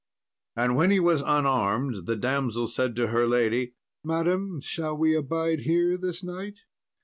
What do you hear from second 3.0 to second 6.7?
her lady, "Madam, shall we abide here this night?"